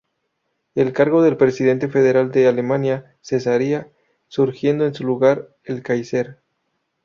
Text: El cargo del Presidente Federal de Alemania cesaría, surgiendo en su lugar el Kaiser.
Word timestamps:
El 0.73 0.93
cargo 0.93 1.21
del 1.21 1.37
Presidente 1.37 1.87
Federal 1.87 2.31
de 2.31 2.47
Alemania 2.47 3.15
cesaría, 3.21 3.91
surgiendo 4.29 4.83
en 4.87 4.95
su 4.95 5.03
lugar 5.03 5.55
el 5.63 5.83
Kaiser. 5.83 6.39